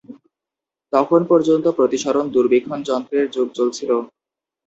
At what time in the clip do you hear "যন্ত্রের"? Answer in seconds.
2.89-3.25